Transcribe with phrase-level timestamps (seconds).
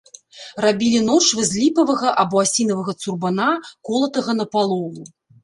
[0.63, 3.49] Рабілі ночвы з ліпавага або асінавага цурбана,
[3.87, 5.01] колатага напалову.